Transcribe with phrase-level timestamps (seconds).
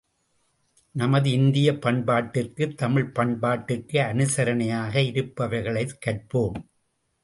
[0.95, 6.59] நமது இந்தியப் பண்பாட்டிற்கு தமிழ்ப் பண்பாட்டிற்கு அனுசரணையாக இருப்பவைகளைக் கற்போம்!